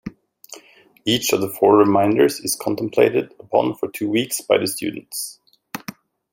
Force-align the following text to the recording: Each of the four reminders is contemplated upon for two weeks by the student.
Each 1.05 1.31
of 1.31 1.41
the 1.41 1.49
four 1.59 1.77
reminders 1.77 2.39
is 2.39 2.55
contemplated 2.55 3.35
upon 3.39 3.75
for 3.75 3.87
two 3.87 4.09
weeks 4.09 4.41
by 4.41 4.57
the 4.57 4.65
student. 4.65 5.13